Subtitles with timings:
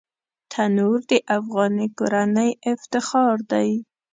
[0.51, 3.69] تنور د افغاني کورنۍ افتخار دی